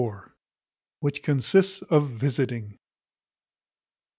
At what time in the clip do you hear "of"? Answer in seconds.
1.83-2.09